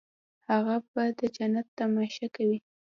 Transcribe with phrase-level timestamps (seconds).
[0.49, 2.59] هغه به د جنت تماشه کوي.